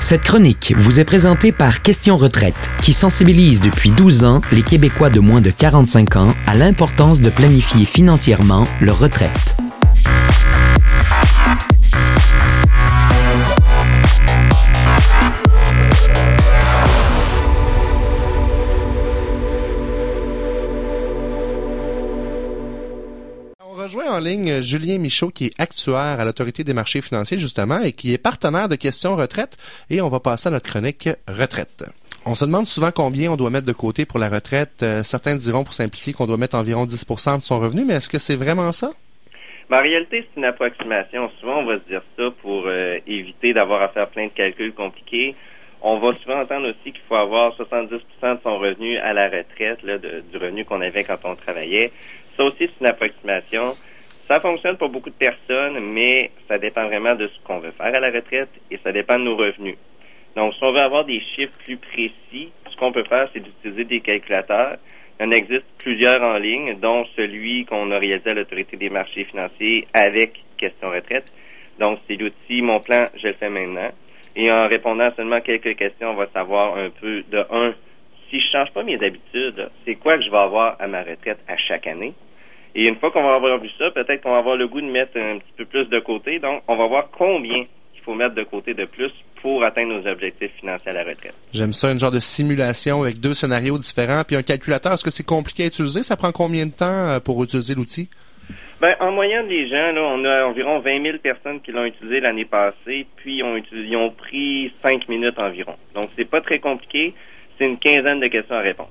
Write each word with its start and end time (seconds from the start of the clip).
Cette 0.00 0.22
chronique 0.22 0.74
vous 0.76 1.00
est 1.00 1.04
présentée 1.04 1.52
par 1.52 1.82
Question 1.82 2.16
Retraite, 2.16 2.54
qui 2.82 2.92
sensibilise 2.92 3.60
depuis 3.60 3.90
12 3.90 4.24
ans 4.24 4.40
les 4.52 4.62
Québécois 4.62 5.10
de 5.10 5.20
moins 5.20 5.40
de 5.40 5.50
45 5.50 6.16
ans 6.16 6.32
à 6.46 6.54
l'importance 6.54 7.20
de 7.20 7.30
planifier 7.30 7.84
financièrement 7.84 8.64
leur 8.80 8.98
retraite. 8.98 9.56
Rejoint 23.88 24.12
en 24.12 24.20
ligne 24.20 24.60
Julien 24.60 24.98
Michaud, 24.98 25.30
qui 25.30 25.46
est 25.46 25.58
actuaire 25.58 26.20
à 26.20 26.24
l'Autorité 26.26 26.62
des 26.62 26.74
marchés 26.74 27.00
financiers, 27.00 27.38
justement, 27.38 27.80
et 27.80 27.92
qui 27.92 28.12
est 28.12 28.18
partenaire 28.18 28.68
de 28.68 28.74
Questions 28.74 29.16
Retraite. 29.16 29.56
Et 29.88 30.02
on 30.02 30.08
va 30.08 30.20
passer 30.20 30.48
à 30.48 30.50
notre 30.52 30.66
chronique 30.66 31.08
Retraite. 31.26 31.86
On 32.26 32.34
se 32.34 32.44
demande 32.44 32.66
souvent 32.66 32.90
combien 32.94 33.32
on 33.32 33.36
doit 33.36 33.48
mettre 33.48 33.64
de 33.64 33.72
côté 33.72 34.04
pour 34.04 34.18
la 34.18 34.28
retraite. 34.28 34.82
Euh, 34.82 35.02
certains 35.02 35.36
diront, 35.36 35.64
pour 35.64 35.72
simplifier, 35.72 36.12
qu'on 36.12 36.26
doit 36.26 36.36
mettre 36.36 36.56
environ 36.56 36.84
10% 36.84 37.38
de 37.38 37.42
son 37.42 37.58
revenu, 37.58 37.86
mais 37.86 37.94
est-ce 37.94 38.10
que 38.10 38.18
c'est 38.18 38.36
vraiment 38.36 38.72
ça? 38.72 38.90
Ben, 39.70 39.78
en 39.78 39.80
réalité, 39.80 40.26
c'est 40.28 40.38
une 40.38 40.44
approximation. 40.44 41.30
Souvent, 41.40 41.60
on 41.60 41.64
va 41.64 41.78
se 41.78 41.88
dire 41.88 42.02
ça 42.18 42.24
pour 42.42 42.66
euh, 42.66 42.98
éviter 43.06 43.54
d'avoir 43.54 43.80
à 43.80 43.88
faire 43.88 44.08
plein 44.08 44.26
de 44.26 44.32
calculs 44.32 44.74
compliqués. 44.74 45.34
On 45.80 45.98
va 45.98 46.14
souvent 46.16 46.40
entendre 46.40 46.68
aussi 46.68 46.92
qu'il 46.92 47.02
faut 47.08 47.14
avoir 47.14 47.56
70% 47.56 47.90
de 47.90 48.40
son 48.42 48.58
revenu 48.58 48.98
à 48.98 49.12
la 49.12 49.28
retraite, 49.28 49.82
là, 49.84 49.98
du 49.98 50.36
revenu 50.36 50.64
qu'on 50.64 50.80
avait 50.80 51.04
quand 51.04 51.18
on 51.24 51.36
travaillait. 51.36 51.92
Ça 52.36 52.44
aussi, 52.44 52.68
c'est 52.68 52.80
une 52.80 52.86
approximation. 52.86 53.76
Ça 54.26 54.40
fonctionne 54.40 54.76
pour 54.76 54.88
beaucoup 54.88 55.10
de 55.10 55.14
personnes, 55.14 55.78
mais 55.80 56.30
ça 56.48 56.58
dépend 56.58 56.86
vraiment 56.86 57.14
de 57.14 57.28
ce 57.28 57.40
qu'on 57.44 57.60
veut 57.60 57.70
faire 57.70 57.94
à 57.94 58.00
la 58.00 58.10
retraite 58.10 58.50
et 58.70 58.78
ça 58.82 58.92
dépend 58.92 59.18
de 59.18 59.24
nos 59.24 59.36
revenus. 59.36 59.76
Donc, 60.36 60.54
si 60.54 60.62
on 60.62 60.72
veut 60.72 60.80
avoir 60.80 61.04
des 61.04 61.20
chiffres 61.20 61.56
plus 61.64 61.76
précis, 61.76 62.52
ce 62.70 62.76
qu'on 62.76 62.92
peut 62.92 63.04
faire, 63.04 63.28
c'est 63.32 63.40
d'utiliser 63.40 63.84
des 63.84 64.00
calculateurs. 64.00 64.76
Il 65.18 65.26
en 65.26 65.30
existe 65.30 65.64
plusieurs 65.78 66.22
en 66.22 66.36
ligne, 66.36 66.78
dont 66.78 67.06
celui 67.16 67.64
qu'on 67.64 67.90
a 67.90 67.98
réalisé 67.98 68.30
à 68.30 68.34
l'Autorité 68.34 68.76
des 68.76 68.90
marchés 68.90 69.24
financiers 69.24 69.86
avec 69.94 70.44
Question 70.58 70.90
Retraite. 70.90 71.32
Donc, 71.78 72.00
c'est 72.06 72.16
l'outil 72.16 72.62
Mon 72.62 72.80
plan, 72.80 73.06
je 73.16 73.28
le 73.28 73.34
fais 73.34 73.48
maintenant. 73.48 73.90
Et 74.38 74.52
en 74.52 74.68
répondant 74.68 75.04
à 75.04 75.14
seulement 75.16 75.40
quelques 75.40 75.76
questions, 75.76 76.10
on 76.10 76.14
va 76.14 76.28
savoir 76.32 76.76
un 76.78 76.90
peu 76.90 77.24
de 77.28 77.44
un, 77.50 77.74
si 78.30 78.40
je 78.40 78.46
change 78.52 78.70
pas 78.72 78.84
mes 78.84 78.94
habitudes, 78.94 79.68
c'est 79.84 79.96
quoi 79.96 80.16
que 80.16 80.24
je 80.24 80.30
vais 80.30 80.38
avoir 80.38 80.76
à 80.78 80.86
ma 80.86 81.00
retraite 81.00 81.38
à 81.48 81.56
chaque 81.56 81.88
année? 81.88 82.14
Et 82.76 82.86
une 82.86 82.94
fois 82.96 83.10
qu'on 83.10 83.24
va 83.24 83.34
avoir 83.34 83.58
vu 83.58 83.68
ça, 83.76 83.90
peut-être 83.90 84.22
qu'on 84.22 84.30
va 84.30 84.38
avoir 84.38 84.54
le 84.54 84.68
goût 84.68 84.80
de 84.80 84.86
mettre 84.86 85.18
un 85.18 85.38
petit 85.38 85.52
peu 85.56 85.64
plus 85.64 85.86
de 85.86 85.98
côté. 85.98 86.38
Donc, 86.38 86.62
on 86.68 86.76
va 86.76 86.86
voir 86.86 87.08
combien 87.10 87.64
il 87.96 88.00
faut 88.04 88.14
mettre 88.14 88.36
de 88.36 88.44
côté 88.44 88.74
de 88.74 88.84
plus 88.84 89.10
pour 89.42 89.64
atteindre 89.64 89.98
nos 90.00 90.06
objectifs 90.06 90.52
financiers 90.60 90.92
à 90.92 90.94
la 90.94 91.02
retraite. 91.02 91.34
J'aime 91.52 91.72
ça, 91.72 91.90
une 91.90 91.98
genre 91.98 92.12
de 92.12 92.20
simulation 92.20 93.02
avec 93.02 93.18
deux 93.18 93.34
scénarios 93.34 93.78
différents. 93.78 94.22
Puis 94.24 94.36
un 94.36 94.42
calculateur, 94.42 94.92
est-ce 94.92 95.04
que 95.04 95.10
c'est 95.10 95.26
compliqué 95.26 95.64
à 95.64 95.66
utiliser? 95.66 96.04
Ça 96.04 96.16
prend 96.16 96.30
combien 96.30 96.66
de 96.66 96.72
temps 96.72 97.08
euh, 97.08 97.18
pour 97.18 97.42
utiliser 97.42 97.74
l'outil? 97.74 98.08
Ben, 98.80 98.94
en 99.00 99.10
moyenne, 99.10 99.48
les 99.48 99.68
gens, 99.68 99.92
là, 99.92 100.02
on 100.02 100.24
a 100.24 100.44
environ 100.44 100.78
20 100.78 101.02
000 101.02 101.18
personnes 101.18 101.60
qui 101.60 101.72
l'ont 101.72 101.84
utilisé 101.84 102.20
l'année 102.20 102.44
passée, 102.44 103.06
puis 103.16 103.42
ont 103.42 103.60
ils 103.72 103.96
ont 103.96 104.10
pris 104.10 104.72
5 104.82 105.08
minutes 105.08 105.38
environ. 105.38 105.74
Donc, 105.94 106.04
c'est 106.16 106.24
pas 106.24 106.40
très 106.40 106.60
compliqué. 106.60 107.12
C'est 107.58 107.66
une 107.66 107.78
quinzaine 107.78 108.20
de 108.20 108.28
questions 108.28 108.54
à 108.54 108.60
répondre. 108.60 108.90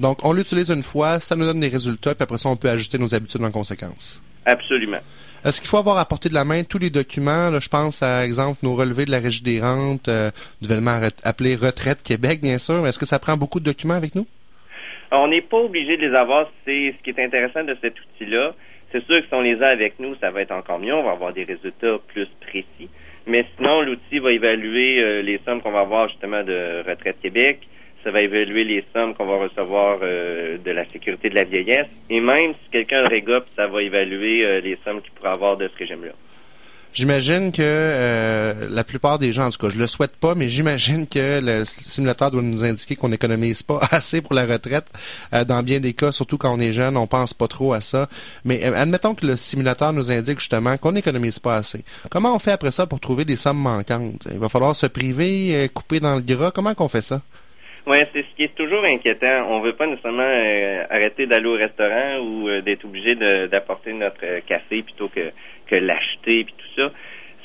Donc, 0.00 0.24
on 0.24 0.32
l'utilise 0.32 0.70
une 0.70 0.82
fois, 0.82 1.20
ça 1.20 1.36
nous 1.36 1.44
donne 1.44 1.60
des 1.60 1.68
résultats, 1.68 2.16
puis 2.16 2.24
après 2.24 2.38
ça, 2.38 2.48
on 2.48 2.56
peut 2.56 2.68
ajuster 2.68 2.98
nos 2.98 3.14
habitudes 3.14 3.44
en 3.44 3.52
conséquence. 3.52 4.20
Absolument. 4.44 4.98
Est-ce 5.44 5.60
qu'il 5.60 5.68
faut 5.68 5.76
avoir 5.76 5.98
à 5.98 6.04
portée 6.04 6.28
de 6.28 6.34
la 6.34 6.44
main 6.44 6.64
tous 6.64 6.78
les 6.78 6.90
documents? 6.90 7.50
Là, 7.50 7.60
je 7.60 7.68
pense, 7.68 8.02
à 8.02 8.24
exemple, 8.24 8.58
nos 8.64 8.74
relevés 8.74 9.04
de 9.04 9.12
la 9.12 9.20
Régie 9.20 9.42
des 9.42 9.60
rentes, 9.60 10.08
euh, 10.08 10.32
nouvellement 10.60 10.98
appelé 11.22 11.54
Retraite 11.54 12.02
Québec, 12.02 12.40
bien 12.42 12.58
sûr. 12.58 12.84
Est-ce 12.88 12.98
que 12.98 13.06
ça 13.06 13.20
prend 13.20 13.36
beaucoup 13.36 13.60
de 13.60 13.64
documents 13.64 13.94
avec 13.94 14.16
nous? 14.16 14.26
On 15.12 15.28
n'est 15.28 15.42
pas 15.42 15.58
obligé 15.58 15.96
de 15.96 16.08
les 16.08 16.16
avoir. 16.16 16.50
C'est 16.64 16.94
ce 16.96 17.02
qui 17.04 17.10
est 17.10 17.24
intéressant 17.24 17.62
de 17.62 17.76
cet 17.80 17.94
outil-là 18.00 18.54
c'est 18.92 19.04
sûr 19.06 19.20
que 19.22 19.26
si 19.26 19.34
on 19.34 19.40
les 19.40 19.62
a 19.62 19.68
avec 19.68 19.98
nous, 19.98 20.14
ça 20.16 20.30
va 20.30 20.42
être 20.42 20.52
encore 20.52 20.78
mieux. 20.78 20.94
On 20.94 21.02
va 21.02 21.12
avoir 21.12 21.32
des 21.32 21.44
résultats 21.44 21.98
plus 22.08 22.28
précis. 22.40 22.90
Mais 23.26 23.46
sinon, 23.56 23.82
l'outil 23.82 24.18
va 24.18 24.32
évaluer 24.32 25.00
euh, 25.00 25.22
les 25.22 25.38
sommes 25.44 25.62
qu'on 25.62 25.70
va 25.70 25.80
avoir 25.80 26.08
justement 26.08 26.42
de 26.42 26.82
Retraite 26.86 27.16
Québec. 27.22 27.60
Ça 28.04 28.10
va 28.10 28.20
évaluer 28.20 28.64
les 28.64 28.84
sommes 28.92 29.14
qu'on 29.14 29.26
va 29.26 29.36
recevoir 29.36 30.00
euh, 30.02 30.58
de 30.58 30.70
la 30.72 30.84
sécurité 30.86 31.30
de 31.30 31.36
la 31.36 31.44
vieillesse. 31.44 31.86
Et 32.10 32.20
même 32.20 32.52
si 32.52 32.70
quelqu'un 32.70 33.02
le 33.02 33.08
régope, 33.08 33.46
ça 33.54 33.66
va 33.68 33.82
évaluer 33.82 34.44
euh, 34.44 34.60
les 34.60 34.76
sommes 34.84 35.00
qu'il 35.00 35.12
pourrait 35.12 35.30
avoir 35.34 35.56
de 35.56 35.68
ce 35.68 35.76
régime-là. 35.78 36.12
J'imagine 36.94 37.52
que 37.52 37.62
euh, 37.62 38.68
la 38.68 38.84
plupart 38.84 39.18
des 39.18 39.32
gens, 39.32 39.46
en 39.46 39.50
tout 39.50 39.58
cas, 39.58 39.70
je 39.70 39.78
le 39.78 39.86
souhaite 39.86 40.14
pas, 40.14 40.34
mais 40.34 40.50
j'imagine 40.50 41.06
que 41.08 41.40
le 41.42 41.64
simulateur 41.64 42.30
doit 42.30 42.42
nous 42.42 42.66
indiquer 42.66 42.96
qu'on 42.96 43.08
n'économise 43.08 43.62
pas 43.62 43.80
assez 43.90 44.20
pour 44.20 44.34
la 44.34 44.44
retraite. 44.44 44.84
Euh, 45.32 45.44
dans 45.44 45.62
bien 45.62 45.80
des 45.80 45.94
cas, 45.94 46.12
surtout 46.12 46.36
quand 46.36 46.54
on 46.54 46.58
est 46.58 46.72
jeune, 46.72 46.98
on 46.98 47.06
pense 47.06 47.32
pas 47.32 47.48
trop 47.48 47.72
à 47.72 47.80
ça. 47.80 48.08
Mais 48.44 48.62
euh, 48.66 48.74
admettons 48.74 49.14
que 49.14 49.24
le 49.24 49.38
simulateur 49.38 49.94
nous 49.94 50.12
indique 50.12 50.40
justement 50.40 50.76
qu'on 50.76 50.92
n'économise 50.92 51.38
pas 51.38 51.56
assez. 51.56 51.82
Comment 52.10 52.36
on 52.36 52.38
fait 52.38 52.52
après 52.52 52.70
ça 52.70 52.86
pour 52.86 53.00
trouver 53.00 53.24
des 53.24 53.36
sommes 53.36 53.58
manquantes? 53.58 54.28
Il 54.30 54.38
va 54.38 54.50
falloir 54.50 54.76
se 54.76 54.86
priver, 54.86 55.70
couper 55.72 55.98
dans 55.98 56.16
le 56.16 56.20
gras? 56.20 56.50
Comment 56.50 56.74
qu'on 56.74 56.88
fait 56.88 57.00
ça? 57.00 57.22
Oui, 57.86 57.96
c'est 58.12 58.22
ce 58.22 58.36
qui 58.36 58.44
est 58.44 58.54
toujours 58.54 58.84
inquiétant. 58.84 59.46
On 59.48 59.60
veut 59.60 59.72
pas 59.72 59.86
nécessairement 59.86 60.30
arrêter 60.90 61.26
d'aller 61.26 61.46
au 61.46 61.54
restaurant 61.56 62.18
ou 62.18 62.60
d'être 62.60 62.84
obligé 62.84 63.16
d'apporter 63.48 63.92
notre 63.92 64.40
café 64.46 64.82
plutôt 64.82 65.08
que 65.08 65.32
que 65.66 65.76
l'acheter 65.76 66.44
puis 66.44 66.54
tout 66.56 66.80
ça. 66.80 66.92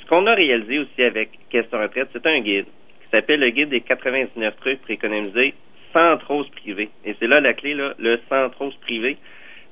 Ce 0.02 0.06
qu'on 0.08 0.26
a 0.28 0.34
réalisé 0.34 0.80
aussi 0.80 1.04
avec 1.04 1.32
Question 1.50 1.80
Retraite, 1.80 2.10
c'est 2.14 2.26
un 2.26 2.40
guide 2.40 2.66
qui 2.66 3.08
s'appelle 3.14 3.40
le 3.40 3.50
guide 3.50 3.70
des 3.70 3.82
99 3.82 4.56
trucs 4.58 4.82
pour 4.82 4.92
économiser 4.92 5.54
sans 5.96 6.18
trop 6.18 6.44
se 6.44 6.52
priver. 6.52 6.90
Et 7.06 7.16
c'est 7.20 7.28
là 7.28 7.40
la 7.40 7.54
clé, 7.54 7.74
là, 7.74 7.94
le 7.98 8.20
sans 8.30 8.50
trop 8.50 8.72
se 8.72 8.78
priver. 8.80 9.18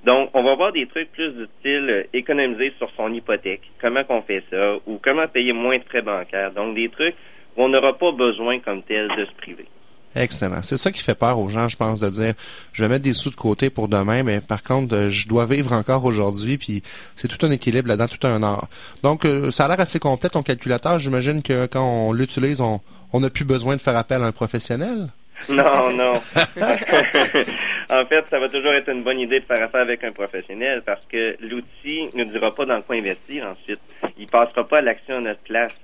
Donc, 0.06 0.30
on 0.34 0.44
va 0.44 0.56
voir 0.56 0.72
des 0.72 0.86
trucs 0.86 1.12
plus 1.12 1.32
du 1.32 1.46
style 1.60 1.90
euh, 1.90 2.04
économiser 2.14 2.74
sur 2.78 2.92
son 2.92 3.12
hypothèque, 3.12 3.62
comment 3.82 4.04
qu'on 4.04 4.22
fait 4.22 4.44
ça, 4.52 4.76
ou 4.86 5.00
comment 5.04 5.28
payer 5.28 5.52
moins 5.52 5.80
de 5.80 5.84
frais 5.84 6.04
bancaires? 6.04 6.52
Donc, 6.52 6.76
des 6.76 6.90
trucs 6.90 7.16
où 7.58 7.64
on 7.64 7.70
n'aura 7.70 7.98
pas 7.98 8.12
besoin 8.12 8.60
comme 8.60 8.84
tel 8.84 9.08
de 9.18 9.26
se 9.26 9.32
priver. 9.34 9.66
Excellent. 10.16 10.62
C'est 10.64 10.78
ça 10.78 10.92
qui 10.92 11.02
fait 11.02 11.16
peur 11.16 11.40
aux 11.40 11.50
gens, 11.50 11.68
je 11.68 11.78
pense, 11.78 12.00
de 12.00 12.10
dire 12.10 12.34
je 12.74 12.84
vais 12.84 12.90
mettre 12.90 13.04
des 13.04 13.14
sous 13.14 13.30
de 13.30 13.36
côté 13.36 13.70
pour 13.70 13.88
demain, 13.88 14.24
mais 14.24 14.40
par 14.42 14.64
contre, 14.64 14.96
euh, 14.96 15.10
je 15.10 15.28
dois 15.28 15.46
vivre 15.46 15.74
encore 15.74 16.06
aujourd'hui, 16.06 16.58
puis 16.58 16.82
c'est 17.16 17.28
tout 17.28 17.46
un 17.46 17.52
équilibre 17.52 17.90
là-dedans, 17.90 18.08
tout 18.08 18.26
un 18.28 18.42
art. 18.44 18.68
Donc, 19.04 19.26
euh, 19.26 19.52
ça 19.52 19.66
a 19.66 19.68
l'air 19.68 19.80
assez 19.80 20.00
complet 20.00 20.30
ton 20.30 20.44
calculateur. 20.44 21.00
J'imagine 21.00 21.44
que 21.44 21.66
quand 21.66 21.84
on 21.84 22.14
l'utilise, 22.14 22.62
on 22.62 22.82
n'a 23.14 23.30
plus 23.30 23.46
besoin 23.46 23.76
de 23.76 23.82
faire 23.82 23.98
appel 23.98 24.24
à 24.24 24.26
un 24.26 24.32
professionnel. 24.32 25.08
Non, 25.50 25.92
non. 25.92 26.14
en 27.90 28.06
fait, 28.06 28.26
ça 28.30 28.40
va 28.40 28.50
toujours 28.50 28.74
être 28.74 28.90
une 28.90 29.04
bonne 29.04 29.20
idée 29.20 29.40
de 29.42 29.46
faire 29.46 29.62
affaire 29.62 29.82
avec 29.82 30.04
un 30.04 30.12
professionnel 30.12 30.82
parce 30.86 31.06
que 31.06 31.36
l'outil 31.42 32.10
ne 32.16 32.24
dira 32.24 32.54
pas 32.54 32.66
dans 32.66 32.82
quoi 32.82 32.96
investir 32.96 33.46
ensuite. 33.46 33.80
Il 34.18 34.28
passera 34.28 34.68
pas 34.68 34.80
à 34.80 34.82
l'action 34.82 35.18
à 35.18 35.22
notre 35.22 35.42
place. 35.42 35.76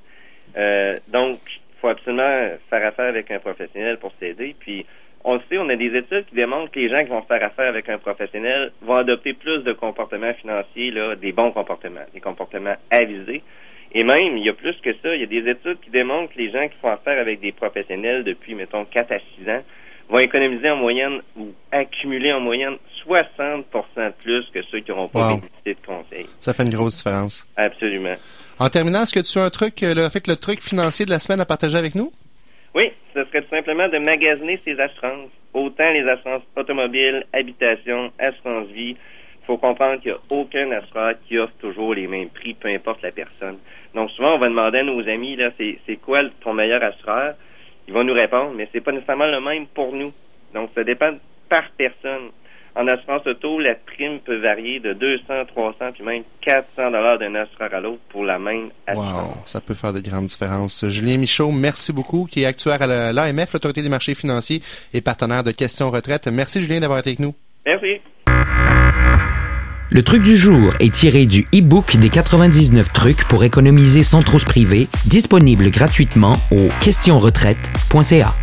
Euh, 0.57 0.97
donc, 1.09 1.39
faut 1.81 1.87
absolument 1.87 2.49
faire 2.69 2.85
affaire 2.85 3.07
avec 3.07 3.31
un 3.31 3.39
professionnel 3.39 3.97
pour 3.97 4.13
s'aider. 4.19 4.55
Puis, 4.59 4.85
on 5.23 5.35
le 5.35 5.41
sait, 5.49 5.57
on 5.57 5.69
a 5.69 5.75
des 5.75 5.95
études 5.95 6.25
qui 6.27 6.35
démontrent 6.35 6.71
que 6.71 6.79
les 6.79 6.89
gens 6.89 7.03
qui 7.03 7.09
vont 7.09 7.21
faire 7.23 7.43
affaire 7.43 7.69
avec 7.69 7.89
un 7.89 7.97
professionnel 7.97 8.71
vont 8.81 8.95
adopter 8.95 9.33
plus 9.33 9.63
de 9.63 9.73
comportements 9.73 10.33
financiers, 10.33 10.91
là, 10.91 11.15
des 11.15 11.31
bons 11.31 11.51
comportements, 11.51 12.05
des 12.13 12.21
comportements 12.21 12.75
avisés. 12.89 13.43
Et 13.93 14.03
même, 14.03 14.37
il 14.37 14.45
y 14.45 14.49
a 14.49 14.53
plus 14.53 14.75
que 14.81 14.93
ça, 15.03 15.13
il 15.13 15.21
y 15.21 15.23
a 15.23 15.27
des 15.27 15.49
études 15.49 15.79
qui 15.81 15.89
démontrent 15.89 16.33
que 16.33 16.39
les 16.39 16.51
gens 16.51 16.67
qui 16.67 16.77
font 16.81 16.89
affaire 16.89 17.19
avec 17.19 17.39
des 17.41 17.51
professionnels 17.51 18.23
depuis, 18.23 18.55
mettons, 18.55 18.85
4 18.85 19.11
à 19.11 19.19
6 19.37 19.49
ans, 19.49 19.61
vont 20.09 20.19
économiser 20.19 20.69
en 20.69 20.77
moyenne 20.77 21.21
ou 21.37 21.49
accumuler 21.71 22.33
en 22.33 22.39
moyenne 22.39 22.77
60 23.03 23.65
de 23.97 24.11
plus 24.23 24.45
que 24.53 24.61
ceux 24.61 24.79
qui 24.79 24.91
n'auront 24.91 25.07
pas 25.07 25.29
bénéficié 25.29 25.73
de 25.73 25.85
conseils. 25.85 26.27
Ça 26.39 26.53
fait 26.53 26.63
une 26.63 26.69
grosse 26.69 26.97
différence. 26.97 27.47
Absolument. 27.55 28.15
En 28.61 28.69
terminant, 28.69 29.01
est-ce 29.01 29.13
que 29.15 29.25
tu 29.25 29.39
as 29.39 29.43
un 29.43 29.49
truc, 29.49 29.81
euh, 29.81 29.95
le, 29.95 30.07
fait 30.09 30.27
le 30.27 30.35
truc 30.35 30.61
financier 30.61 31.03
de 31.07 31.09
la 31.09 31.17
semaine 31.17 31.39
à 31.39 31.45
partager 31.45 31.79
avec 31.79 31.95
nous? 31.95 32.11
Oui, 32.75 32.91
ce 33.11 33.23
serait 33.25 33.41
tout 33.41 33.49
simplement 33.49 33.89
de 33.89 33.97
magasiner 33.97 34.61
ses 34.63 34.79
assurances. 34.79 35.31
Autant 35.55 35.89
les 35.91 36.07
assurances 36.07 36.43
automobiles, 36.55 37.25
habitation, 37.33 38.11
assurance 38.19 38.67
vie. 38.67 38.91
Il 38.91 39.45
faut 39.47 39.57
comprendre 39.57 39.99
qu'il 39.99 40.11
n'y 40.11 40.17
a 40.17 40.21
aucun 40.29 40.69
assureur 40.73 41.15
qui 41.27 41.39
offre 41.39 41.53
toujours 41.59 41.95
les 41.95 42.05
mêmes 42.05 42.29
prix, 42.29 42.53
peu 42.53 42.67
importe 42.67 43.01
la 43.01 43.09
personne. 43.09 43.57
Donc 43.95 44.11
souvent, 44.11 44.35
on 44.35 44.37
va 44.37 44.47
demander 44.47 44.77
à 44.77 44.83
nos 44.83 45.09
amis, 45.09 45.35
là, 45.37 45.49
c'est 45.57 45.95
quoi 45.95 46.21
ton 46.41 46.53
meilleur 46.53 46.83
assureur? 46.83 47.33
Ils 47.87 47.95
vont 47.95 48.03
nous 48.03 48.13
répondre, 48.13 48.53
mais 48.55 48.69
c'est 48.71 48.81
pas 48.81 48.91
nécessairement 48.91 49.25
le 49.25 49.41
même 49.41 49.65
pour 49.65 49.91
nous. 49.91 50.13
Donc, 50.53 50.69
ça 50.75 50.83
dépend 50.83 51.13
par 51.49 51.63
personne. 51.71 52.29
En 52.73 52.87
assurance 52.87 53.27
auto, 53.27 53.59
la 53.59 53.75
prime 53.75 54.19
peut 54.19 54.37
varier 54.37 54.79
de 54.79 54.93
200, 54.93 55.23
300, 55.53 55.75
puis 55.93 56.03
même 56.03 56.23
400 56.41 56.91
dollars 56.91 57.19
d'un 57.19 57.35
assureur 57.35 57.73
à 57.73 57.81
l'autre 57.81 57.99
pour 58.09 58.23
la 58.23 58.39
même 58.39 58.69
assurance. 58.87 59.29
Wow, 59.29 59.37
ça 59.45 59.59
peut 59.59 59.73
faire 59.73 59.91
de 59.91 59.99
grandes 59.99 60.25
différences. 60.25 60.87
Julien 60.87 61.17
Michaud, 61.17 61.51
merci 61.51 61.91
beaucoup, 61.91 62.27
qui 62.31 62.43
est 62.43 62.45
actuaire 62.45 62.81
à 62.81 62.87
l'AMF, 63.11 63.53
l'Autorité 63.53 63.81
des 63.81 63.89
marchés 63.89 64.15
financiers, 64.15 64.61
et 64.93 65.01
partenaire 65.01 65.43
de 65.43 65.51
Questions 65.51 65.91
Retraite. 65.91 66.27
Merci, 66.27 66.61
Julien, 66.61 66.79
d'avoir 66.79 66.99
été 66.99 67.09
avec 67.09 67.19
nous. 67.19 67.35
Merci. 67.65 67.99
Le 69.93 70.03
truc 70.03 70.23
du 70.23 70.37
jour 70.37 70.73
est 70.79 70.93
tiré 70.93 71.25
du 71.25 71.41
e-book 71.53 71.97
des 71.97 72.09
99 72.09 72.93
trucs 72.93 73.27
pour 73.27 73.43
économiser 73.43 74.03
sans 74.03 74.21
trousse 74.21 74.45
privée, 74.45 74.87
disponible 75.05 75.69
gratuitement 75.69 76.37
au 76.51 76.69
questionretraite.ca. 76.81 78.33